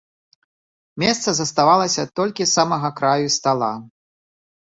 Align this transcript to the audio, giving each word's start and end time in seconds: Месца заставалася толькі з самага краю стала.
Месца 1.03 1.33
заставалася 1.39 2.05
толькі 2.19 2.43
з 2.47 2.51
самага 2.57 2.89
краю 3.01 3.27
стала. 3.37 3.71